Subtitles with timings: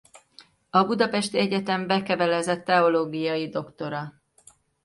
[0.69, 4.21] A budapesti egyetem bekebelezett teológiai doktora.